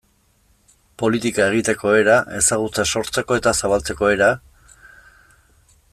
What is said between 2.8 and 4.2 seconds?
sortzeko eta zabaltzeko